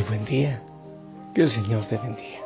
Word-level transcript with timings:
Muy 0.00 0.08
buen 0.08 0.24
día. 0.24 0.62
Que 1.34 1.42
el 1.42 1.50
Señor 1.50 1.84
te 1.84 1.98
bendiga. 1.98 2.40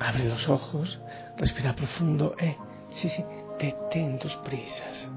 Abre 0.00 0.24
los 0.24 0.48
ojos, 0.48 1.00
respira 1.38 1.76
profundo. 1.76 2.34
Eh, 2.40 2.56
sí, 2.90 3.08
sí, 3.08 3.24
detén 3.60 4.18
tus 4.18 4.34
prisas. 4.38 5.12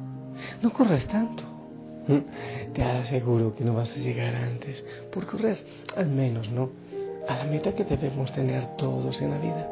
No 0.61 0.71
corras 0.71 1.07
tanto. 1.07 1.43
Te 2.75 2.83
aseguro 2.83 3.55
que 3.55 3.63
no 3.63 3.73
vas 3.73 3.91
a 3.93 3.95
llegar 3.95 4.35
antes 4.35 4.85
por 5.11 5.25
correr, 5.25 5.57
al 5.95 6.05
menos, 6.05 6.51
¿no? 6.51 6.69
A 7.27 7.37
la 7.39 7.45
meta 7.45 7.73
que 7.73 7.83
debemos 7.83 8.31
tener 8.33 8.77
todos 8.77 9.19
en 9.23 9.31
la 9.31 9.39
vida. 9.39 9.67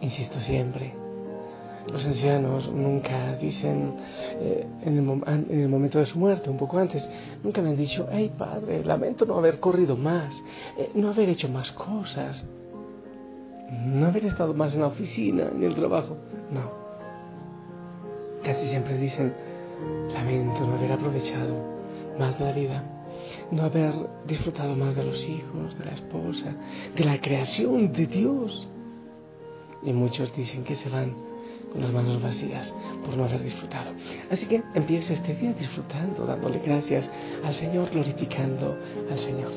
Insisto 0.00 0.40
siempre, 0.40 0.92
los 1.90 2.04
ancianos 2.06 2.70
nunca 2.70 3.36
dicen 3.36 3.96
eh, 4.40 4.66
en, 4.82 4.98
el, 4.98 5.68
momento 5.68 5.98
de 5.98 6.06
su 6.06 6.18
muerte, 6.18 6.48
un 6.48 6.56
poco 6.56 6.78
antes, 6.78 7.08
nunca 7.42 7.60
me 7.60 7.70
han 7.70 7.76
dicho, 7.76 8.08
hey 8.10 8.32
padre, 8.36 8.84
lamento 8.84 9.26
no 9.26 9.36
haber 9.36 9.58
corrido 9.58 9.96
más, 9.96 10.34
eh, 10.78 10.90
no 10.94 11.08
haber 11.08 11.28
hecho 11.30 11.48
más 11.48 11.72
cosas, 11.72 12.44
no 13.84 14.06
haber 14.06 14.26
estado 14.26 14.54
más 14.54 14.74
en 14.74 14.82
la 14.82 14.86
oficina, 14.88 15.48
en 15.52 15.62
el 15.62 15.74
trabajo. 15.74 16.16
No. 16.50 16.82
Casi 18.42 18.68
siempre 18.68 18.96
dicen, 18.98 19.34
lamento 20.12 20.60
no 20.66 20.74
haber 20.74 20.92
aprovechado 20.92 21.54
más 22.18 22.38
la 22.38 22.52
vida, 22.52 22.84
no 23.50 23.62
haber 23.62 23.94
disfrutado 24.26 24.76
más 24.76 24.94
de 24.94 25.04
los 25.04 25.24
hijos, 25.26 25.78
de 25.78 25.84
la 25.84 25.92
esposa, 25.92 26.54
de 26.94 27.04
la 27.04 27.20
creación 27.20 27.92
de 27.92 28.06
Dios. 28.06 28.68
Y 29.82 29.92
muchos 29.92 30.34
dicen 30.36 30.64
que 30.64 30.76
se 30.76 30.88
van 30.88 31.31
con 31.72 31.80
las 31.80 31.90
manos 31.90 32.20
vacías 32.22 32.72
por 33.04 33.16
no 33.16 33.24
haber 33.24 33.42
disfrutado. 33.42 33.92
Así 34.30 34.46
que 34.46 34.62
empieza 34.74 35.14
este 35.14 35.34
día 35.34 35.52
disfrutando, 35.54 36.26
dándole 36.26 36.58
gracias 36.58 37.10
al 37.42 37.54
Señor, 37.54 37.90
glorificando 37.90 38.78
al 39.10 39.18
Señor. 39.18 39.50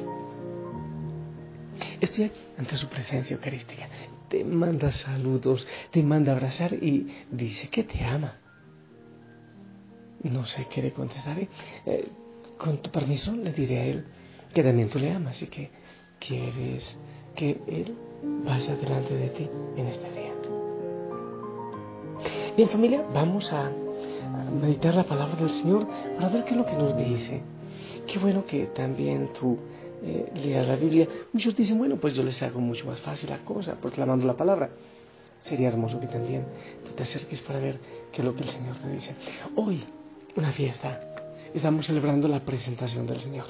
Estoy 2.00 2.32
ante 2.58 2.76
su 2.78 2.88
presencia 2.88 3.36
eucarística. 3.36 3.88
Te 4.30 4.44
manda 4.46 4.92
saludos, 4.92 5.68
te 5.92 6.02
manda 6.02 6.32
abrazar 6.32 6.74
y 6.74 7.08
dice 7.32 7.68
que 7.70 7.84
te 7.84 8.04
ama. 8.04 8.40
No 10.24 10.46
sé 10.46 10.68
qué 10.70 10.82
le 10.82 10.92
contestaré. 10.92 11.50
Eh, 11.86 12.08
con 12.58 12.82
tu 12.82 12.90
permiso 12.90 13.34
le 13.34 13.52
diré 13.52 13.80
a 13.80 13.86
él 13.86 14.06
que 14.54 14.64
también 14.64 14.90
tú 14.90 15.00
le 15.00 15.12
amas 15.12 15.42
y 15.42 15.48
que 15.48 15.70
quieres 16.20 16.98
que 17.36 17.60
él 17.68 17.94
vaya 18.46 18.76
delante 18.76 19.14
de 19.14 19.30
ti 19.30 19.50
en 19.76 19.88
este 19.88 20.12
día. 20.12 20.35
Bien 22.56 22.70
familia, 22.70 23.04
vamos 23.14 23.52
a 23.52 23.70
meditar 24.62 24.96
la 24.96 25.04
palabra 25.04 25.36
del 25.36 25.50
Señor 25.50 25.86
para 26.16 26.30
ver 26.30 26.46
qué 26.46 26.52
es 26.52 26.56
lo 26.56 26.66
que 26.66 26.72
nos 26.72 26.96
dice. 26.96 27.42
Qué 28.08 28.18
bueno 28.18 28.46
que 28.46 28.68
también 28.68 29.34
tú 29.38 29.58
eh, 30.02 30.32
leas 30.34 30.66
la 30.66 30.78
Biblia. 30.78 31.06
Muchos 31.34 31.54
dicen, 31.54 31.78
bueno, 31.78 31.98
pues 31.98 32.16
yo 32.16 32.24
les 32.24 32.42
hago 32.44 32.62
mucho 32.62 32.86
más 32.86 33.02
fácil 33.02 33.30
la 33.30 33.40
cosa 33.40 33.76
proclamando 33.76 34.26
la 34.26 34.38
palabra. 34.38 34.70
Sería 35.44 35.68
hermoso 35.68 36.00
que 36.00 36.08
también 36.08 36.46
tú 36.86 36.94
te 36.94 37.04
acerques 37.04 37.42
para 37.42 37.60
ver 37.60 37.78
qué 38.14 38.22
es 38.22 38.26
lo 38.26 38.34
que 38.34 38.44
el 38.44 38.50
Señor 38.50 38.78
te 38.78 38.90
dice. 38.90 39.16
Hoy, 39.58 39.84
una 40.38 40.54
fiesta, 40.54 41.02
estamos 41.54 41.86
celebrando 41.86 42.30
la 42.30 42.40
presentación 42.40 43.06
del 43.06 43.20
Señor. 43.20 43.48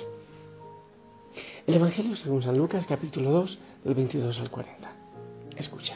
El 1.68 1.76
Evangelio 1.76 2.16
según 2.16 2.42
San 2.42 2.58
Lucas, 2.58 2.88
capítulo 2.90 3.30
2, 3.30 3.60
del 3.84 3.94
22 3.94 4.40
al 4.40 4.50
40. 4.50 4.92
Escucha. 5.58 5.96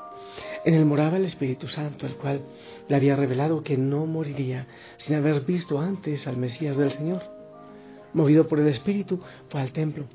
En 0.63 0.75
él 0.75 0.85
moraba 0.85 1.17
el 1.17 1.25
Espíritu 1.25 1.67
Santo, 1.67 2.05
el 2.05 2.15
cual 2.15 2.41
le 2.87 2.95
había 2.95 3.15
revelado 3.15 3.63
que 3.63 3.77
no 3.77 4.05
moriría 4.05 4.67
sin 4.97 5.15
haber 5.15 5.41
visto 5.41 5.79
antes 5.79 6.27
al 6.27 6.37
Mesías 6.37 6.77
del 6.77 6.91
Señor. 6.91 7.23
Movido 8.13 8.47
por 8.47 8.59
el 8.59 8.67
Espíritu, 8.67 9.19
fue 9.49 9.61
al 9.61 9.71
templo. 9.71 10.05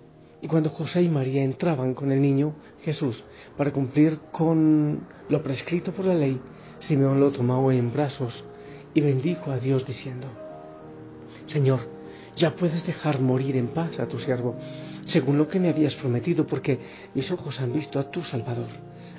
Y 0.40 0.48
cuando 0.48 0.70
José 0.70 1.02
y 1.02 1.08
María 1.08 1.42
entraban 1.42 1.94
con 1.94 2.12
el 2.12 2.20
niño 2.20 2.54
Jesús 2.82 3.24
para 3.56 3.72
cumplir 3.72 4.20
con 4.30 5.06
lo 5.28 5.42
prescrito 5.42 5.92
por 5.92 6.04
la 6.04 6.14
ley, 6.14 6.40
Simeón 6.78 7.18
lo 7.18 7.32
tomó 7.32 7.72
en 7.72 7.92
brazos 7.92 8.44
y 8.94 9.00
bendijo 9.00 9.50
a 9.50 9.58
Dios 9.58 9.86
diciendo, 9.86 10.28
Señor, 11.46 11.80
ya 12.36 12.54
puedes 12.54 12.86
dejar 12.86 13.20
morir 13.20 13.56
en 13.56 13.68
paz 13.68 13.98
a 13.98 14.06
tu 14.06 14.18
siervo, 14.18 14.56
según 15.06 15.38
lo 15.38 15.48
que 15.48 15.58
me 15.58 15.70
habías 15.70 15.94
prometido, 15.96 16.46
porque 16.46 16.78
mis 17.14 17.30
ojos 17.30 17.60
han 17.60 17.72
visto 17.72 17.98
a 17.98 18.10
tu 18.10 18.22
Salvador 18.22 18.68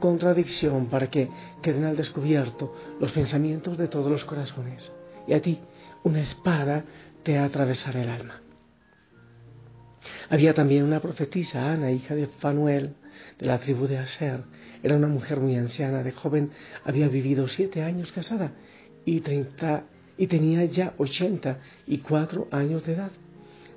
contradicción 0.00 0.86
para 0.86 1.08
que 1.08 1.28
queden 1.62 1.84
al 1.84 1.96
descubierto 1.96 2.74
los 2.98 3.12
pensamientos 3.12 3.78
de 3.78 3.86
todos 3.86 4.10
los 4.10 4.24
corazones. 4.24 4.92
Y 5.28 5.34
a 5.34 5.40
ti 5.40 5.60
una 6.02 6.20
espada 6.20 6.84
te 7.22 7.38
atravesará 7.38 8.02
el 8.02 8.08
alma. 8.08 8.42
Había 10.30 10.54
también 10.54 10.84
una 10.84 11.00
profetisa, 11.00 11.70
Ana, 11.70 11.92
hija 11.92 12.14
de 12.14 12.26
Fanuel, 12.26 12.94
de 13.38 13.46
la 13.46 13.60
tribu 13.60 13.86
de 13.86 13.98
Aser. 13.98 14.44
Era 14.82 14.96
una 14.96 15.08
mujer 15.08 15.40
muy 15.40 15.56
anciana, 15.56 16.02
de 16.02 16.12
joven, 16.12 16.50
había 16.84 17.08
vivido 17.08 17.46
siete 17.48 17.82
años 17.82 18.10
casada 18.12 18.52
y, 19.04 19.20
treinta, 19.20 19.84
y 20.16 20.26
tenía 20.26 20.64
ya 20.64 20.94
ochenta 20.96 21.58
y 21.86 21.98
cuatro 21.98 22.48
años 22.50 22.84
de 22.86 22.94
edad. 22.94 23.10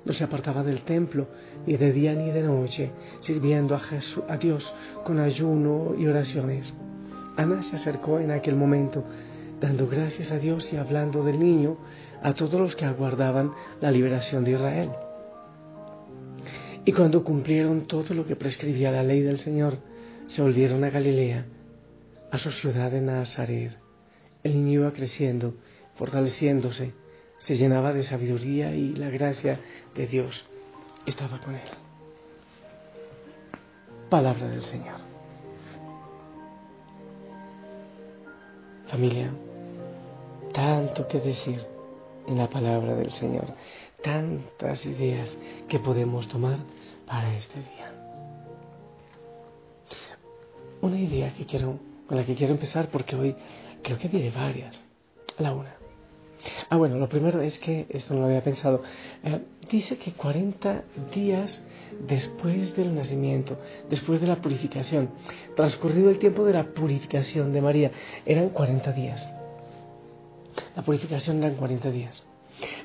No 0.04 0.12
se 0.12 0.24
apartaba 0.24 0.62
del 0.62 0.82
templo 0.82 1.28
ni 1.66 1.76
de 1.76 1.92
día 1.92 2.14
ni 2.14 2.30
de 2.30 2.42
noche, 2.42 2.90
sirviendo 3.20 3.74
a, 3.74 3.80
Jesús, 3.80 4.22
a 4.28 4.36
Dios 4.36 4.72
con 5.04 5.18
ayuno 5.18 5.94
y 5.98 6.06
oraciones. 6.06 6.74
Ana 7.36 7.62
se 7.62 7.76
acercó 7.76 8.20
en 8.20 8.30
aquel 8.30 8.56
momento, 8.56 9.04
dando 9.60 9.88
gracias 9.88 10.30
a 10.30 10.38
Dios 10.38 10.72
y 10.72 10.76
hablando 10.76 11.24
del 11.24 11.38
niño 11.38 11.78
a 12.22 12.34
todos 12.34 12.60
los 12.60 12.76
que 12.76 12.84
aguardaban 12.84 13.52
la 13.80 13.90
liberación 13.90 14.44
de 14.44 14.52
Israel. 14.52 14.90
Y 16.84 16.92
cuando 16.92 17.24
cumplieron 17.24 17.86
todo 17.86 18.12
lo 18.14 18.26
que 18.26 18.36
prescribía 18.36 18.90
la 18.90 19.02
ley 19.02 19.22
del 19.22 19.38
Señor, 19.38 19.78
se 20.26 20.42
volvieron 20.42 20.84
a 20.84 20.90
Galilea, 20.90 21.46
a 22.30 22.38
su 22.38 22.50
ciudad 22.50 22.90
de 22.90 23.00
Nazaret. 23.00 23.78
El 24.42 24.54
niño 24.54 24.80
iba 24.80 24.92
creciendo, 24.92 25.54
fortaleciéndose, 25.94 26.92
se 27.38 27.56
llenaba 27.56 27.92
de 27.92 28.02
sabiduría 28.02 28.74
y 28.74 28.94
la 28.94 29.10
gracia 29.10 29.60
de 29.94 30.06
Dios 30.06 30.44
estaba 31.06 31.38
con 31.40 31.54
él. 31.54 31.68
Palabra 34.08 34.48
del 34.48 34.62
Señor. 34.62 35.00
Familia, 38.86 39.32
tanto 40.52 41.08
que 41.08 41.20
decir 41.20 41.60
en 42.26 42.38
la 42.38 42.48
palabra 42.48 42.94
del 42.94 43.12
Señor, 43.12 43.46
tantas 44.02 44.86
ideas 44.86 45.36
que 45.68 45.78
podemos 45.78 46.28
tomar 46.28 46.58
para 47.06 47.34
este 47.36 47.58
día. 47.58 47.92
Una 50.80 50.98
idea 50.98 51.32
que 51.34 51.46
quiero, 51.46 51.78
con 52.06 52.16
la 52.16 52.24
que 52.24 52.34
quiero 52.34 52.52
empezar 52.52 52.88
porque 52.88 53.16
hoy 53.16 53.34
creo 53.82 53.98
que 53.98 54.08
tiene 54.08 54.30
varias. 54.30 54.76
La 55.38 55.52
una. 55.52 55.83
Ah, 56.68 56.76
bueno, 56.76 56.96
lo 56.98 57.08
primero 57.08 57.40
es 57.40 57.58
que, 57.58 57.86
esto 57.88 58.14
no 58.14 58.20
lo 58.20 58.26
había 58.26 58.42
pensado, 58.42 58.82
eh, 59.22 59.40
dice 59.70 59.96
que 59.96 60.12
40 60.12 60.84
días 61.14 61.62
después 62.06 62.76
del 62.76 62.94
nacimiento, 62.94 63.58
después 63.88 64.20
de 64.20 64.26
la 64.26 64.36
purificación, 64.36 65.10
transcurrido 65.56 66.10
el 66.10 66.18
tiempo 66.18 66.44
de 66.44 66.52
la 66.52 66.64
purificación 66.64 67.52
de 67.52 67.62
María, 67.62 67.90
eran 68.26 68.50
40 68.50 68.92
días. 68.92 69.28
La 70.76 70.82
purificación 70.82 71.42
eran 71.42 71.54
40 71.54 71.90
días. 71.90 72.22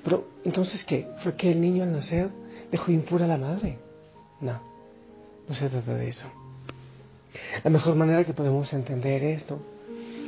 Pero, 0.03 0.27
entonces, 0.43 0.85
¿qué? 0.85 1.07
¿Fue 1.23 1.35
que 1.35 1.51
el 1.51 1.61
niño 1.61 1.83
al 1.83 1.91
nacer 1.91 2.29
dejó 2.71 2.91
impura 2.91 3.25
a 3.25 3.27
la 3.27 3.37
madre? 3.37 3.77
No, 4.41 4.59
no 5.47 5.55
se 5.55 5.69
trata 5.69 5.93
de 5.95 6.09
eso. 6.09 6.25
La 7.63 7.69
mejor 7.69 7.95
manera 7.95 8.23
que 8.23 8.33
podemos 8.33 8.71
entender 8.73 9.23
esto, 9.23 9.59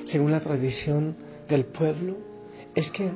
según 0.06 0.32
la 0.32 0.42
tradición 0.42 1.16
del 1.48 1.66
pueblo, 1.66 2.31
es 2.76 2.92
que 2.92 3.12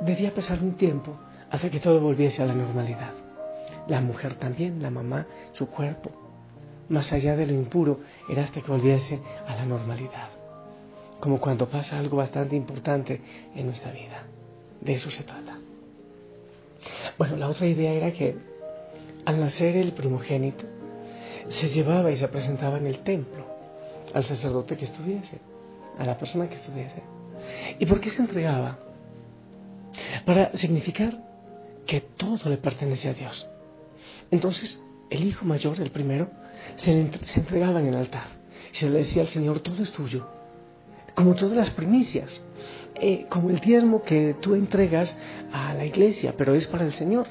debía 0.00 0.34
pasar 0.34 0.62
un 0.62 0.76
tiempo 0.76 1.16
hasta 1.50 1.70
que 1.70 1.80
todo 1.80 2.00
volviese 2.00 2.42
a 2.42 2.46
la 2.46 2.54
normalidad. 2.54 3.12
La 3.88 4.00
mujer 4.00 4.34
también, 4.34 4.82
la 4.82 4.90
mamá, 4.90 5.26
su 5.52 5.68
cuerpo, 5.68 6.10
más 6.88 7.12
allá 7.12 7.36
de 7.36 7.46
lo 7.46 7.54
impuro, 7.54 8.00
era 8.28 8.44
hasta 8.44 8.60
que 8.60 8.70
volviese 8.70 9.20
a 9.46 9.54
la 9.54 9.64
normalidad. 9.64 10.28
Como 11.20 11.40
cuando 11.40 11.68
pasa 11.68 11.98
algo 11.98 12.16
bastante 12.16 12.56
importante 12.56 13.20
en 13.54 13.66
nuestra 13.66 13.92
vida. 13.92 14.24
De 14.80 14.94
eso 14.94 15.10
se 15.10 15.22
trata. 15.22 15.58
Bueno, 17.16 17.36
la 17.36 17.48
otra 17.48 17.66
idea 17.66 17.92
era 17.92 18.12
que 18.12 18.36
al 19.24 19.40
nacer 19.40 19.76
el 19.76 19.92
primogénito, 19.92 20.66
se 21.48 21.68
llevaba 21.68 22.10
y 22.10 22.16
se 22.16 22.28
presentaba 22.28 22.78
en 22.78 22.86
el 22.86 23.00
templo 23.00 23.44
al 24.12 24.24
sacerdote 24.24 24.76
que 24.76 24.84
estuviese, 24.84 25.38
a 25.98 26.04
la 26.04 26.16
persona 26.18 26.48
que 26.48 26.54
estuviese. 26.54 27.02
¿Y 27.78 27.86
por 27.86 28.00
qué 28.00 28.10
se 28.10 28.22
entregaba? 28.22 28.78
Para 30.24 30.56
significar 30.56 31.18
que 31.86 32.00
todo 32.00 32.48
le 32.48 32.56
pertenece 32.56 33.08
a 33.08 33.14
Dios. 33.14 33.46
Entonces, 34.30 34.82
el 35.10 35.24
hijo 35.24 35.44
mayor, 35.44 35.80
el 35.80 35.90
primero, 35.90 36.30
se, 36.76 36.92
entregaba 37.36 37.80
en 37.80 37.86
el 37.86 37.96
altar. 37.96 38.26
Se 38.72 38.88
le 38.88 38.98
decía 38.98 39.22
al 39.22 39.28
Señor, 39.28 39.60
todo 39.60 39.82
es 39.82 39.92
tuyo. 39.92 40.26
Como 41.14 41.34
todas 41.34 41.56
las 41.56 41.70
primicias. 41.70 42.40
Eh, 42.96 43.26
como 43.28 43.50
el 43.50 43.60
diezmo 43.60 44.02
que 44.02 44.34
tú 44.40 44.54
entregas 44.54 45.16
a 45.52 45.74
la 45.74 45.84
iglesia, 45.84 46.34
pero 46.36 46.54
es 46.54 46.66
para 46.66 46.84
el 46.84 46.92
Señor. 46.92 47.26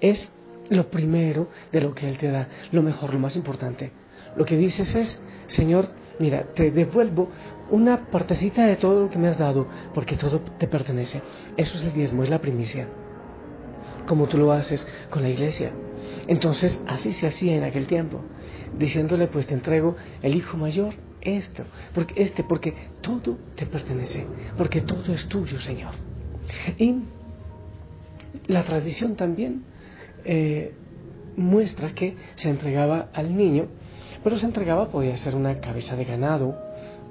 Es 0.00 0.28
lo 0.68 0.90
primero 0.90 1.48
de 1.72 1.80
lo 1.80 1.94
que 1.94 2.08
Él 2.08 2.18
te 2.18 2.30
da, 2.30 2.48
lo 2.72 2.82
mejor, 2.82 3.12
lo 3.12 3.20
más 3.20 3.36
importante. 3.36 3.92
Lo 4.36 4.44
que 4.44 4.56
dices 4.56 4.94
es, 4.94 5.22
Señor, 5.46 5.88
mira, 6.18 6.44
te 6.54 6.70
devuelvo 6.70 7.30
una 7.70 8.06
partecita 8.10 8.66
de 8.66 8.76
todo 8.76 9.02
lo 9.02 9.10
que 9.10 9.18
me 9.18 9.28
has 9.28 9.38
dado, 9.38 9.66
porque 9.92 10.16
todo 10.16 10.40
te 10.40 10.68
pertenece. 10.68 11.22
Eso 11.56 11.76
es 11.76 11.84
el 11.84 11.92
diezmo, 11.92 12.22
es 12.22 12.30
la 12.30 12.40
primicia. 12.40 12.88
Como 14.06 14.26
tú 14.26 14.38
lo 14.38 14.52
haces 14.52 14.86
con 15.10 15.22
la 15.22 15.28
iglesia. 15.28 15.72
Entonces, 16.26 16.82
así 16.86 17.12
se 17.12 17.26
hacía 17.26 17.56
en 17.56 17.64
aquel 17.64 17.86
tiempo, 17.86 18.20
diciéndole, 18.78 19.26
pues 19.26 19.46
te 19.46 19.54
entrego 19.54 19.96
el 20.22 20.34
hijo 20.34 20.56
mayor, 20.56 20.94
esto, 21.20 21.64
porque 21.94 22.22
este, 22.22 22.44
porque 22.44 22.74
todo 23.00 23.38
te 23.54 23.66
pertenece, 23.66 24.26
porque 24.56 24.82
todo 24.82 25.12
es 25.12 25.26
tuyo, 25.26 25.58
Señor. 25.58 25.94
Y 26.78 26.96
la 28.46 28.64
tradición 28.64 29.16
también 29.16 29.64
eh, 30.24 30.74
muestra 31.36 31.94
que 31.94 32.16
se 32.36 32.50
entregaba 32.50 33.08
al 33.12 33.36
niño, 33.36 33.68
pero 34.24 34.38
se 34.38 34.46
entregaba, 34.46 34.88
podía 34.88 35.16
ser 35.18 35.34
una 35.34 35.60
cabeza 35.60 35.94
de 35.96 36.06
ganado, 36.06 36.56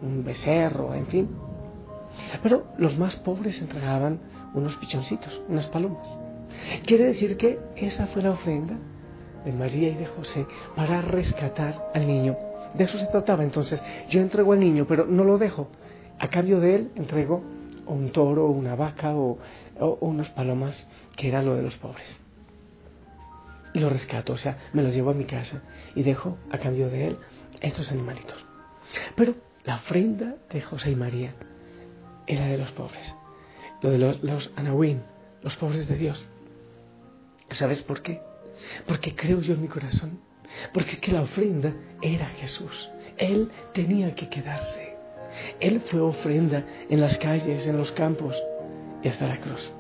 un 0.02 0.24
becerro, 0.24 0.96
en 0.96 1.06
fin. 1.06 1.30
Pero 2.42 2.66
los 2.78 2.98
más 2.98 3.16
pobres 3.18 3.62
entregaban 3.62 4.20
unos 4.56 4.76
pichoncitos, 4.78 5.42
unas 5.48 5.68
palomas. 5.68 6.18
Quiere 6.86 7.06
decir 7.06 7.38
que 7.38 7.60
esa 7.76 8.08
fue 8.08 8.24
la 8.24 8.32
ofrenda 8.32 8.76
de 9.46 9.52
María 9.52 9.90
y 9.90 9.96
de 9.96 10.08
José 10.08 10.48
para 10.76 11.02
rescatar 11.02 11.92
al 11.94 12.08
niño. 12.08 12.36
De 12.74 12.86
eso 12.86 12.98
se 12.98 13.06
trataba 13.06 13.44
entonces. 13.44 13.84
Yo 14.10 14.20
entrego 14.20 14.54
al 14.54 14.60
niño, 14.60 14.86
pero 14.88 15.06
no 15.06 15.24
lo 15.24 15.38
dejo. 15.38 15.68
A 16.18 16.30
cambio 16.30 16.60
de 16.60 16.76
él 16.76 16.92
entrego 16.96 17.44
un 17.86 18.10
toro, 18.10 18.48
una 18.48 18.76
vaca 18.76 19.16
o, 19.16 19.38
o 19.80 19.98
unas 20.02 20.30
palomas, 20.30 20.88
que 21.16 21.28
era 21.28 21.44
lo 21.44 21.56
de 21.56 21.62
los 21.62 21.78
pobres 21.78 22.23
y 23.74 23.80
lo 23.80 23.90
rescato, 23.90 24.34
o 24.34 24.38
sea, 24.38 24.58
me 24.74 24.84
lo 24.84 24.90
llevo 24.90 25.12
a 25.12 25.16
mi 25.16 25.26
casa 25.26 25.62
y 25.96 26.04
dejo 26.04 26.38
a 26.52 26.58
cambio 26.58 26.90
de 26.90 27.08
él 27.08 27.18
estos 27.62 27.92
animalitos. 27.92 28.46
Pero 29.16 29.36
la 29.64 29.76
ofrenda 29.76 30.36
de 30.50 30.62
José 30.62 30.92
y 30.92 30.96
María 30.96 31.34
era 32.28 32.46
de 32.46 32.58
los 32.58 32.72
pobres, 32.72 33.16
lo 33.82 33.90
de 33.90 33.98
los, 33.98 34.24
los 34.24 34.52
los 35.42 35.56
pobres 35.58 35.88
de 35.88 35.96
Dios. 35.98 36.26
¿Sabes 37.50 37.82
por 37.82 38.02
qué? 38.02 38.22
Porque 38.88 39.16
creo 39.16 39.42
yo 39.42 39.54
en 39.54 39.62
mi 39.62 39.68
corazón, 39.68 40.20
porque 40.74 40.92
es 40.92 41.00
que 41.00 41.12
la 41.12 41.22
ofrenda 41.22 41.74
era 42.02 42.28
Jesús, 42.28 42.90
Él 43.18 43.52
tenía 43.74 44.16
que 44.16 44.30
quedarse. 44.30 44.96
Él 45.60 45.82
fue 45.82 46.00
ofrenda 46.00 46.64
en 46.90 47.02
las 47.02 47.18
calles, 47.18 47.66
en 47.66 47.78
los 47.78 47.92
campos 47.92 48.42
y 49.02 49.08
hasta 49.08 49.28
la 49.28 49.38
cruz. 49.42 49.72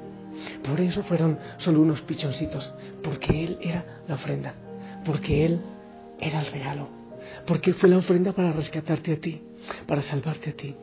Por 0.64 0.80
eso 0.82 1.04
fueron 1.04 1.40
solo 1.58 1.82
unos 1.82 2.02
pichoncitos, 2.02 2.74
porque 3.02 3.44
Él 3.44 3.58
era 3.62 4.02
la 4.08 4.16
ofrenda, 4.16 4.54
porque 5.06 5.46
Él 5.46 5.62
era 6.20 6.42
el 6.42 6.48
regalo, 6.48 6.88
porque 7.46 7.72
Él 7.72 7.76
fue 7.76 7.90
la 7.90 7.98
ofrenda 7.98 8.34
para 8.34 8.52
rescatarte 8.52 9.14
a 9.14 9.20
ti, 9.20 9.42
para 9.88 10.02
salvarte 10.02 10.52
a 10.52 10.54
ti. 10.54 10.76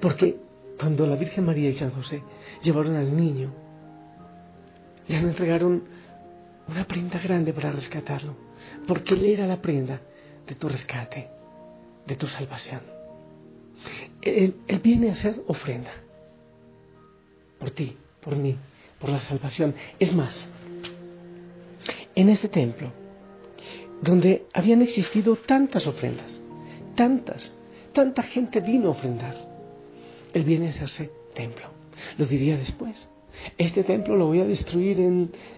Porque 0.00 0.38
cuando 0.78 1.06
la 1.06 1.16
Virgen 1.16 1.44
María 1.44 1.68
y 1.68 1.74
San 1.74 1.90
José 1.90 2.22
llevaron 2.62 2.96
al 2.96 3.14
niño, 3.14 3.52
ya 5.08 5.20
no 5.20 5.28
entregaron 5.28 5.84
una 6.68 6.84
prenda 6.84 7.18
grande 7.18 7.52
para 7.52 7.72
rescatarlo, 7.72 8.34
porque 8.86 9.14
Él 9.14 9.24
era 9.26 9.46
la 9.46 9.60
prenda 9.60 10.00
de 10.46 10.54
tu 10.54 10.68
rescate, 10.68 11.28
de 12.06 12.16
tu 12.16 12.26
salvación. 12.26 12.80
Él, 14.22 14.56
él 14.66 14.80
viene 14.80 15.10
a 15.10 15.14
ser 15.14 15.40
ofrenda 15.46 15.92
por 17.58 17.70
ti, 17.70 17.96
por 18.28 18.36
mí, 18.36 18.56
por 18.98 19.08
la 19.08 19.20
salvación. 19.20 19.74
Es 19.98 20.14
más, 20.14 20.46
en 22.14 22.28
este 22.28 22.48
templo, 22.48 22.92
donde 24.02 24.44
habían 24.52 24.82
existido 24.82 25.34
tantas 25.36 25.86
ofrendas, 25.86 26.38
tantas, 26.94 27.56
tanta 27.94 28.22
gente 28.22 28.60
vino 28.60 28.88
a 28.88 28.90
ofrendar, 28.90 29.34
Él 30.34 30.44
viene 30.44 30.66
a 30.66 30.70
hacerse 30.70 31.10
templo. 31.34 31.68
Lo 32.18 32.26
diría 32.26 32.58
después. 32.58 33.08
Este 33.56 33.82
templo 33.82 34.14
lo 34.14 34.26
voy 34.26 34.40
a 34.40 34.44
destruir 34.44 34.98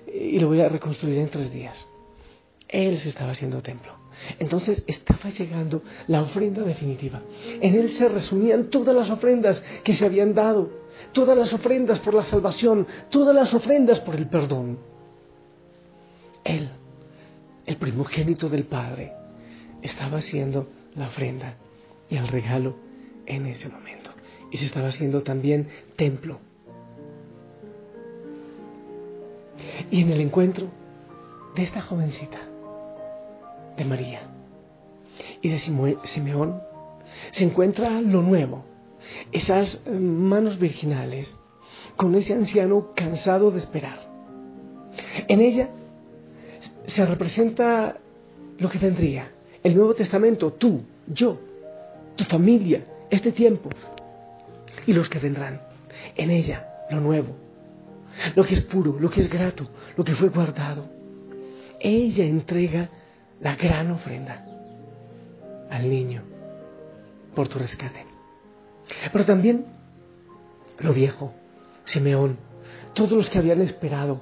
y 0.06 0.38
lo 0.38 0.46
voy 0.46 0.60
a 0.60 0.68
reconstruir 0.68 1.18
en 1.18 1.28
tres 1.28 1.52
días. 1.52 1.88
Él 2.68 2.98
se 2.98 3.08
estaba 3.08 3.32
haciendo 3.32 3.62
templo. 3.62 3.94
Entonces 4.38 4.84
estaba 4.86 5.30
llegando 5.30 5.82
la 6.06 6.22
ofrenda 6.22 6.62
definitiva. 6.62 7.20
En 7.60 7.74
él 7.74 7.90
se 7.90 8.08
resumían 8.08 8.70
todas 8.70 8.94
las 8.94 9.10
ofrendas 9.10 9.64
que 9.82 9.94
se 9.94 10.04
habían 10.04 10.34
dado 10.34 10.79
todas 11.12 11.37
las 11.37 11.52
ofrendas 11.52 11.99
por 12.00 12.14
la 12.14 12.23
salvación, 12.23 12.87
todas 13.11 13.35
las 13.35 13.52
ofrendas 13.54 14.00
por 14.00 14.16
el 14.16 14.28
perdón. 14.28 14.78
Él, 16.45 16.71
el 17.66 17.76
primogénito 17.76 18.49
del 18.49 18.64
Padre, 18.64 19.12
estaba 19.83 20.19
haciendo 20.19 20.69
la 20.95 21.07
ofrenda 21.07 21.57
y 22.09 22.16
el 22.16 22.28
regalo 22.28 22.76
en 23.26 23.47
ese 23.47 23.69
momento. 23.69 24.11
Y 24.50 24.57
se 24.57 24.66
estaba 24.66 24.88
haciendo 24.88 25.23
también 25.23 25.69
templo. 25.97 26.40
Y 29.90 30.02
en 30.02 30.11
el 30.11 30.21
encuentro 30.21 30.69
de 31.54 31.62
esta 31.62 31.80
jovencita, 31.80 32.38
de 33.76 33.85
María 33.85 34.23
y 35.40 35.49
de 35.49 35.59
Simeón, 35.59 36.61
se 37.30 37.45
encuentra 37.45 38.00
lo 38.00 38.23
nuevo, 38.23 38.64
esas 39.33 39.81
manos 39.87 40.59
virginales, 40.59 41.37
con 41.97 42.14
ese 42.14 42.35
anciano 42.35 42.93
cansado 42.95 43.50
de 43.50 43.59
esperar. 43.59 43.99
En 45.29 45.40
ella 45.40 45.71
se 46.87 47.07
representa 47.07 47.99
lo 48.59 48.69
que 48.69 48.79
tendría 48.79 49.31
el 49.62 49.76
Nuevo 49.76 49.95
Testamento, 49.95 50.52
tú, 50.52 50.83
yo, 51.07 51.38
tu 52.17 52.25
familia, 52.25 52.85
este 53.11 53.33
tiempo 53.33 53.69
y 54.87 54.93
los 54.93 55.09
que 55.09 55.19
vendrán. 55.19 55.61
En 56.17 56.31
ella, 56.31 56.87
lo 56.90 57.00
nuevo, 57.00 57.37
lo 58.35 58.45
que 58.45 58.55
es 58.55 58.62
puro, 58.62 58.99
lo 58.99 59.11
que 59.11 59.21
es 59.21 59.29
grato, 59.29 59.69
lo 59.97 60.05
que 60.05 60.14
fue 60.14 60.29
guardado. 60.29 60.88
Ella 61.79 62.25
entrega 62.25 62.88
la 63.40 63.57
gran 63.57 63.90
ofrenda 63.90 64.45
al 65.71 65.88
niño 65.88 66.23
por 67.35 67.49
tu 67.49 67.59
rescate. 67.59 68.10
Pero 69.12 69.25
también 69.25 69.66
lo 70.78 70.92
viejo, 70.92 71.32
Simeón, 71.85 72.38
todos 72.94 73.12
los 73.12 73.30
que 73.30 73.38
habían 73.38 73.61
esperado, 73.61 74.20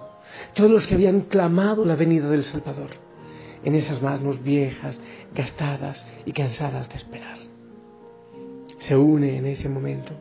todos 0.55 0.71
los 0.71 0.87
que 0.87 0.95
habían 0.95 1.23
clamado 1.23 1.85
la 1.85 1.97
venida 1.97 2.29
del 2.29 2.45
Salvador, 2.45 2.91
en 3.65 3.75
esas 3.75 4.03
manos 4.03 4.43
viejas, 4.43 5.01
gastadas 5.35 6.07
y 6.25 6.33
cansadas 6.33 6.89
de 6.89 6.97
esperar. 6.97 7.39
Se 8.79 8.97
une 8.97 9.37
en 9.37 9.47
ese 9.47 9.69
momento 9.69 10.13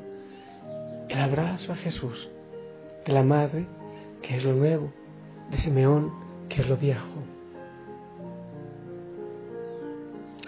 el 1.09 1.19
abrazo 1.19 1.71
a 1.71 1.75
Jesús 1.75 2.29
de 3.05 3.13
la 3.13 3.23
madre, 3.23 3.65
que 4.21 4.35
es 4.35 4.43
lo 4.43 4.53
nuevo, 4.53 4.91
de 5.49 5.57
Simeón, 5.57 6.11
que 6.49 6.61
es 6.61 6.67
lo 6.67 6.75
viejo. 6.75 7.05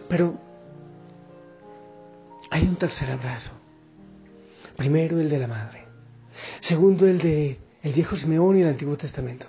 Pero 0.10 0.34
hay 2.50 2.64
un 2.64 2.76
tercer 2.76 3.12
abrazo. 3.12 3.59
Primero 4.80 5.20
el 5.20 5.30
de 5.30 5.40
la 5.40 5.48
madre. 5.48 5.84
Segundo 6.62 7.06
el 7.06 7.18
de 7.18 7.60
el 7.84 7.92
viejo 7.92 8.16
Simeón 8.16 8.58
y 8.58 8.62
el 8.62 8.70
Antiguo 8.70 8.96
Testamento. 8.96 9.46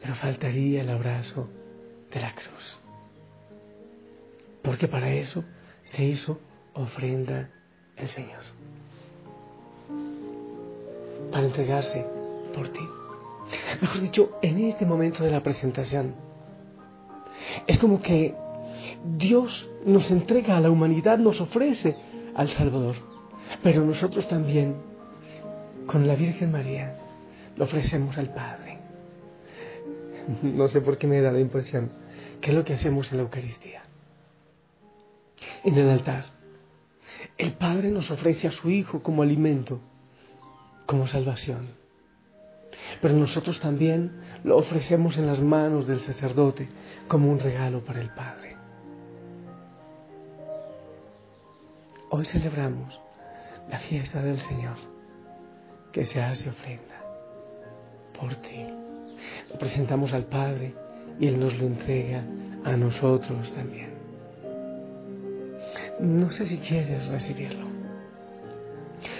Pero 0.00 0.14
faltaría 0.14 0.82
el 0.82 0.90
abrazo 0.90 1.48
de 2.08 2.20
la 2.20 2.32
cruz. 2.32 2.78
Porque 4.62 4.86
para 4.86 5.12
eso 5.12 5.42
se 5.82 6.04
hizo 6.04 6.38
ofrenda 6.74 7.50
el 7.96 8.08
Señor. 8.08 8.42
Para 11.32 11.44
entregarse 11.44 12.06
por 12.54 12.68
ti. 12.68 12.88
Mejor 13.80 14.00
dicho, 14.02 14.38
en 14.40 14.66
este 14.66 14.86
momento 14.86 15.24
de 15.24 15.32
la 15.32 15.42
presentación, 15.42 16.14
es 17.66 17.76
como 17.76 18.00
que 18.00 18.36
Dios 19.16 19.68
nos 19.84 20.12
entrega 20.12 20.58
a 20.58 20.60
la 20.60 20.70
humanidad, 20.70 21.18
nos 21.18 21.40
ofrece 21.40 21.96
al 22.36 22.50
Salvador. 22.50 23.11
Pero 23.62 23.84
nosotros 23.84 24.28
también, 24.28 24.76
con 25.86 26.06
la 26.06 26.14
Virgen 26.14 26.52
María, 26.52 26.96
lo 27.56 27.64
ofrecemos 27.64 28.16
al 28.18 28.32
Padre. 28.32 28.78
No 30.42 30.68
sé 30.68 30.80
por 30.80 30.98
qué 30.98 31.06
me 31.06 31.20
da 31.20 31.32
la 31.32 31.40
impresión 31.40 31.90
que 32.42 32.50
es 32.50 32.56
lo 32.56 32.64
que 32.64 32.74
hacemos 32.74 33.10
en 33.12 33.18
la 33.18 33.22
Eucaristía. 33.22 33.84
En 35.64 35.78
el 35.78 35.88
altar, 35.88 36.26
el 37.38 37.52
Padre 37.52 37.90
nos 37.90 38.10
ofrece 38.10 38.48
a 38.48 38.52
su 38.52 38.68
Hijo 38.68 39.02
como 39.02 39.22
alimento, 39.22 39.80
como 40.84 41.06
salvación. 41.06 41.68
Pero 43.00 43.14
nosotros 43.14 43.60
también 43.60 44.20
lo 44.42 44.56
ofrecemos 44.56 45.16
en 45.18 45.26
las 45.26 45.40
manos 45.40 45.86
del 45.86 46.00
sacerdote 46.00 46.68
como 47.06 47.30
un 47.30 47.38
regalo 47.38 47.84
para 47.84 48.00
el 48.00 48.10
Padre. 48.10 48.56
Hoy 52.10 52.24
celebramos 52.24 53.00
la 53.70 53.78
fiesta 53.78 54.22
del 54.22 54.38
Señor 54.40 54.76
que 55.92 56.04
se 56.04 56.20
hace 56.20 56.48
ofrenda 56.48 57.02
por 58.18 58.34
ti. 58.36 58.66
Lo 59.50 59.58
presentamos 59.58 60.12
al 60.12 60.24
Padre 60.24 60.74
y 61.20 61.26
Él 61.26 61.38
nos 61.38 61.56
lo 61.58 61.66
entrega 61.66 62.24
a 62.64 62.76
nosotros 62.76 63.52
también. 63.52 63.92
No 66.00 66.30
sé 66.30 66.46
si 66.46 66.58
quieres 66.58 67.08
recibirlo. 67.08 67.72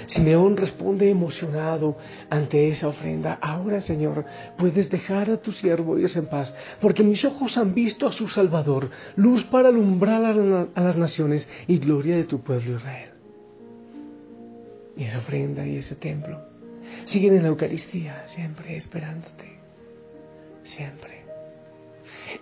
Simeón 0.06 0.56
responde 0.56 1.10
emocionado 1.10 1.96
ante 2.30 2.68
esa 2.68 2.88
ofrenda. 2.88 3.38
Ahora, 3.40 3.80
Señor, 3.80 4.24
puedes 4.56 4.90
dejar 4.90 5.30
a 5.30 5.38
tu 5.38 5.52
siervo 5.52 5.98
irse 5.98 6.18
en 6.18 6.26
paz, 6.26 6.54
porque 6.80 7.02
mis 7.02 7.24
ojos 7.24 7.56
han 7.56 7.74
visto 7.74 8.06
a 8.06 8.12
su 8.12 8.28
Salvador, 8.28 8.90
luz 9.16 9.44
para 9.44 9.68
alumbrar 9.68 10.24
a 10.24 10.80
las 10.80 10.96
naciones 10.96 11.48
y 11.66 11.78
gloria 11.78 12.16
de 12.16 12.24
tu 12.24 12.40
pueblo 12.40 12.76
Israel. 12.76 13.11
Y 14.96 15.04
esa 15.04 15.18
ofrenda 15.18 15.66
y 15.66 15.76
ese 15.76 15.96
templo 15.96 16.38
siguen 17.06 17.36
en 17.36 17.42
la 17.42 17.48
Eucaristía, 17.48 18.26
siempre 18.28 18.76
esperándote, 18.76 19.58
siempre. 20.64 21.22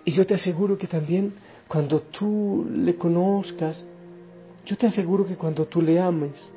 Y 0.05 0.11
yo 0.11 0.25
te 0.25 0.35
aseguro 0.35 0.77
que 0.77 0.87
también 0.87 1.33
cuando 1.67 2.01
tú 2.01 2.67
le 2.69 2.95
conozcas, 2.95 3.85
yo 4.65 4.77
te 4.77 4.87
aseguro 4.87 5.25
que 5.25 5.35
cuando 5.35 5.65
tú 5.65 5.81
le 5.81 5.99
ames, 5.99 6.51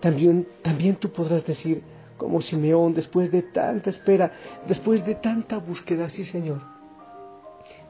también, 0.00 0.46
también 0.62 0.96
tú 0.96 1.10
podrás 1.10 1.46
decir, 1.46 1.82
como 2.16 2.40
Simeón, 2.40 2.94
después 2.94 3.30
de 3.30 3.42
tanta 3.42 3.90
espera, 3.90 4.32
después 4.68 5.04
de 5.04 5.14
tanta 5.14 5.58
búsqueda, 5.58 6.10
sí 6.10 6.24
Señor, 6.24 6.60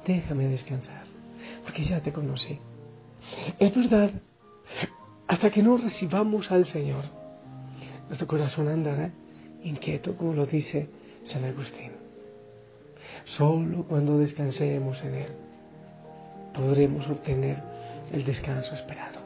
déjame 0.06 0.46
descansar, 0.46 1.04
porque 1.64 1.82
ya 1.82 2.00
te 2.00 2.12
conocí. 2.12 2.58
Es 3.58 3.74
verdad, 3.74 4.12
hasta 5.30 5.48
que 5.48 5.62
no 5.62 5.76
recibamos 5.76 6.50
al 6.50 6.66
Señor, 6.66 7.04
nuestro 8.08 8.26
corazón 8.26 8.66
andará 8.66 9.12
inquieto, 9.62 10.16
como 10.16 10.32
lo 10.32 10.44
dice 10.44 10.88
San 11.22 11.44
Agustín. 11.44 11.92
Solo 13.26 13.84
cuando 13.84 14.18
descansemos 14.18 15.00
en 15.04 15.14
Él 15.14 15.32
podremos 16.52 17.08
obtener 17.08 17.62
el 18.12 18.24
descanso 18.24 18.74
esperado. 18.74 19.20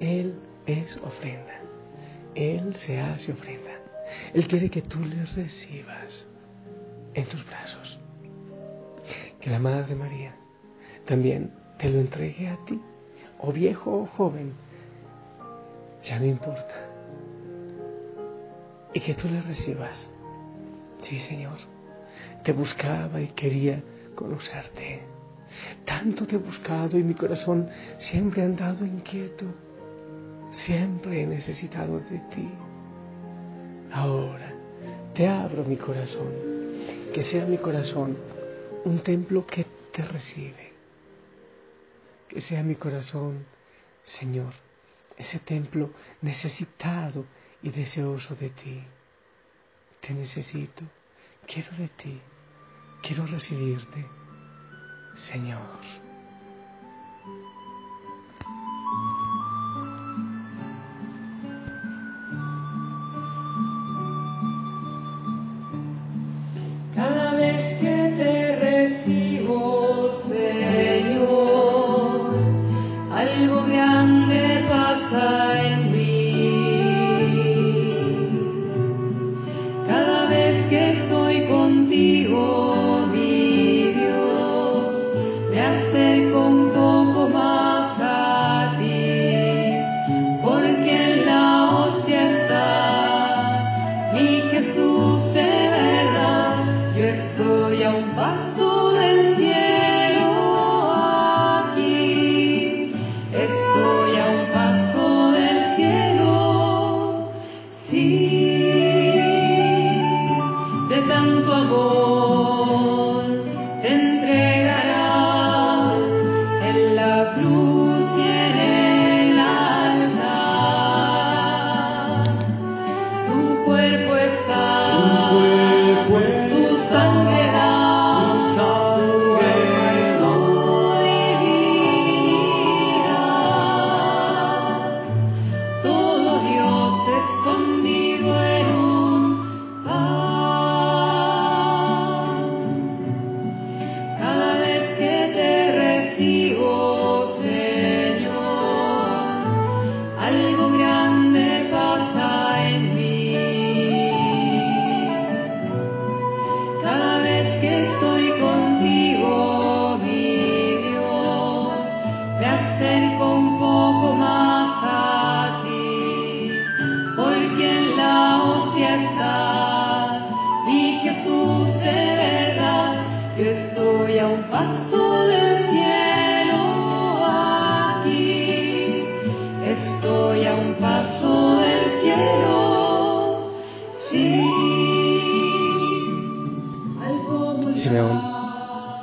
Él 0.00 0.34
es 0.66 0.96
ofrenda. 0.96 1.60
Él 2.34 2.74
se 2.78 2.98
hace 2.98 3.30
ofrenda. 3.30 3.70
Él 4.32 4.48
quiere 4.48 4.68
que 4.68 4.82
tú 4.82 4.98
le 5.04 5.26
recibas 5.26 6.26
en 7.14 7.24
tus 7.26 7.46
brazos. 7.46 8.00
Que 9.40 9.50
la 9.50 9.60
Madre 9.60 9.94
María 9.94 10.34
también 11.04 11.52
te 11.78 11.88
lo 11.88 12.00
entregue 12.00 12.48
a 12.48 12.56
ti, 12.64 12.80
o 13.38 13.52
viejo 13.52 14.02
o 14.02 14.06
joven, 14.06 14.52
ya 16.02 16.18
no 16.18 16.26
importa. 16.26 16.90
Y 18.92 19.00
que 19.00 19.14
tú 19.14 19.28
le 19.28 19.42
recibas. 19.42 20.10
Sí, 21.00 21.18
Señor, 21.18 21.58
te 22.42 22.52
buscaba 22.52 23.20
y 23.20 23.28
quería 23.28 23.82
conocerte. 24.14 25.02
Tanto 25.84 26.26
te 26.26 26.36
he 26.36 26.38
buscado 26.38 26.98
y 26.98 27.02
mi 27.02 27.14
corazón 27.14 27.68
siempre 27.98 28.42
ha 28.42 28.46
andado 28.46 28.84
inquieto 28.84 29.46
Siempre 30.54 31.20
he 31.20 31.26
necesitado 31.26 31.98
de 31.98 32.18
ti. 32.32 32.48
Ahora 33.92 34.54
te 35.12 35.28
abro 35.28 35.64
mi 35.64 35.76
corazón, 35.76 36.32
que 37.12 37.22
sea 37.22 37.44
mi 37.44 37.58
corazón 37.58 38.16
un 38.84 39.00
templo 39.00 39.44
que 39.46 39.66
te 39.92 40.02
recibe. 40.02 40.63
Que 42.28 42.40
sea 42.40 42.62
mi 42.62 42.74
corazón, 42.74 43.46
Señor, 44.02 44.52
ese 45.16 45.38
templo 45.38 45.90
necesitado 46.22 47.26
y 47.62 47.70
deseoso 47.70 48.34
de 48.34 48.50
ti. 48.50 48.84
Te 50.00 50.12
necesito, 50.12 50.84
quiero 51.46 51.76
de 51.76 51.88
ti, 51.88 52.20
quiero 53.02 53.26
recibirte, 53.26 54.06
Señor. 55.30 56.03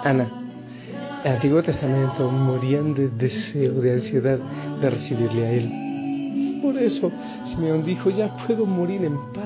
Ana, 0.03 0.27
el 1.24 1.34
Antiguo 1.34 1.62
Testamento 1.62 2.31
morían 2.31 2.96
de 2.96 3.10
deseo, 3.10 3.74
de 3.74 3.93
ansiedad 3.93 4.39
de 4.81 4.89
recibirle 4.89 5.46
a 5.46 5.51
Él. 5.51 6.60
Por 6.63 6.77
eso 6.77 7.12
Simeón 7.46 7.84
dijo, 7.84 8.10
ya 8.10 8.36
puedo 8.48 8.65
morir 8.65 9.05
en 9.05 9.17
paz. 9.34 9.46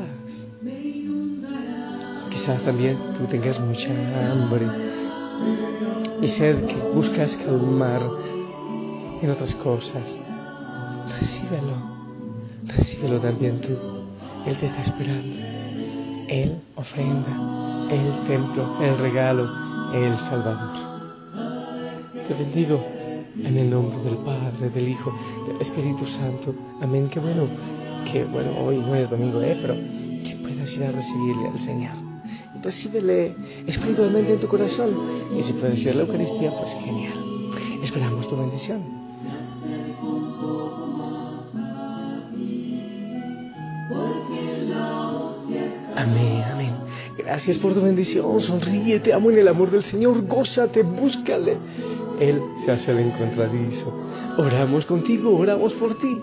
Quizás 2.30 2.62
también 2.64 2.98
tú 3.18 3.26
tengas 3.26 3.60
mucha 3.60 3.90
hambre 4.32 4.66
y 6.22 6.28
sed 6.28 6.66
que 6.66 6.76
buscas 6.94 7.36
calmar 7.38 8.02
en 9.22 9.30
otras 9.30 9.54
cosas. 9.56 10.18
Recíbelo, 11.20 11.74
recíbelo 12.68 13.20
también 13.20 13.60
tú. 13.60 13.74
Él 14.46 14.58
te 14.58 14.68
está 14.68 14.82
esperando. 14.82 15.36
Él 16.28 16.62
ofrenda, 16.76 17.90
el 17.92 18.28
templo, 18.28 18.82
el 18.82 18.98
regalo 18.98 19.65
el 19.94 20.18
Salvador. 20.20 20.96
Te 22.28 22.34
bendigo 22.34 22.84
en 23.44 23.58
el 23.58 23.70
nombre 23.70 23.98
del 24.04 24.18
Padre, 24.18 24.70
del 24.70 24.90
Hijo, 24.90 25.14
del 25.48 25.62
Espíritu 25.62 26.06
Santo. 26.08 26.56
Amén. 26.82 27.10
Qué 27.10 27.20
bueno, 27.20 27.48
que 28.12 28.24
bueno, 28.26 28.52
hoy 28.60 28.78
no 28.78 28.96
es 28.96 29.10
domingo, 29.10 29.42
¿eh? 29.42 29.58
pero 29.62 29.76
que 29.76 30.36
puedas 30.42 30.74
ir 30.76 30.84
a 30.84 30.92
recibirle 30.92 31.50
al 31.50 31.60
Señor. 31.60 31.94
Recíbele 32.62 33.36
espiritualmente 33.68 34.34
en 34.34 34.40
tu 34.40 34.48
corazón. 34.48 34.90
Y 35.38 35.44
si 35.44 35.54
puedes 35.54 35.80
ir 35.82 35.90
a 35.90 35.94
la 35.94 36.02
Eucaristía, 36.02 36.52
pues 36.58 36.74
genial. 36.84 37.14
Esperamos 37.84 38.28
tu 38.28 38.36
bendición. 38.36 38.82
Amén. 45.96 46.55
Gracias 47.18 47.58
por 47.60 47.74
tu 47.74 47.82
bendición. 47.82 48.42
Sonríe, 48.42 49.00
te 49.00 49.14
amo 49.14 49.32
en 49.32 49.40
el 49.40 49.48
amor 49.48 49.72
del 49.72 49.84
Señor. 49.84 50.26
Gózate, 50.26 50.84
búscale. 50.84 51.58
Él 52.20 52.42
se 52.66 52.72
hace 52.72 52.92
el 52.92 53.00
encontradizo. 53.00 53.94
Oramos 54.38 54.86
contigo, 54.86 55.36
oramos 55.38 55.74
por 55.74 55.98
ti. 56.00 56.18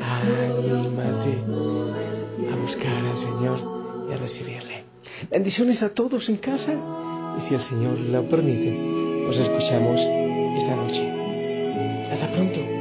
Anímate 0.00 1.38
a 2.50 2.56
buscar 2.56 3.04
al 3.04 3.18
Señor 3.18 4.06
y 4.08 4.12
a 4.12 4.16
recibirle. 4.16 4.84
Bendiciones 5.30 5.82
a 5.82 5.90
todos 5.94 6.28
en 6.28 6.36
casa. 6.36 6.72
Y 7.38 7.48
si 7.48 7.54
el 7.54 7.62
Señor 7.62 7.98
lo 7.98 8.24
permite, 8.24 8.72
nos 9.26 9.36
escuchamos 9.36 10.00
esta 10.00 10.76
noche. 10.76 11.10
Hasta 12.10 12.32
pronto. 12.32 12.71